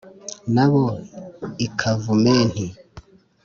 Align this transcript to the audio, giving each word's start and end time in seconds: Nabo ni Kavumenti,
Nabo 0.53 0.83
ni 1.57 1.67
Kavumenti, 1.79 2.65